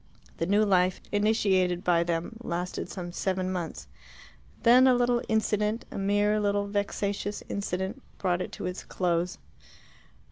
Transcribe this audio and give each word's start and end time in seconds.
The 0.37 0.47
New 0.47 0.63
Life 0.65 0.99
initiated 1.11 1.83
by 1.83 2.03
them 2.03 2.35
lasted 2.41 2.89
some 2.89 3.11
seven 3.11 3.51
months. 3.51 3.87
Then 4.63 4.87
a 4.87 4.95
little 4.95 5.21
incident 5.29 5.85
a 5.91 5.99
mere 5.99 6.39
little 6.39 6.65
vexatious 6.65 7.43
incident 7.49 8.01
brought 8.17 8.41
it 8.41 8.51
to 8.53 8.65
its 8.65 8.83
close. 8.83 9.37